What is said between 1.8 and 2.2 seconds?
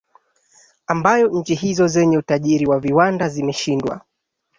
zenye